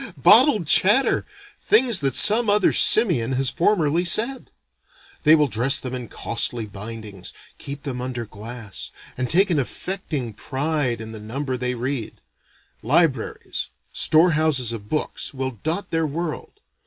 Bottled 0.17 0.65
chatter! 0.65 1.27
things 1.61 1.99
that 1.99 2.15
some 2.15 2.49
other 2.49 2.73
simian 2.73 3.33
has 3.33 3.51
formerly 3.51 4.03
said. 4.03 4.49
They 5.21 5.35
will 5.35 5.47
dress 5.47 5.79
them 5.79 5.93
in 5.93 6.07
costly 6.07 6.65
bindings, 6.65 7.33
keep 7.59 7.83
them 7.83 8.01
under 8.01 8.25
glass, 8.25 8.89
and 9.15 9.29
take 9.29 9.51
an 9.51 9.59
affecting 9.59 10.33
pride 10.33 11.01
in 11.01 11.11
the 11.11 11.19
number 11.19 11.55
they 11.55 11.75
read. 11.75 12.19
Libraries 12.81 13.67
store 13.93 14.31
houses 14.31 14.71
of 14.73 14.89
books, 14.89 15.35
will 15.35 15.59
dot 15.63 15.91
their 15.91 16.07
world. 16.07 16.61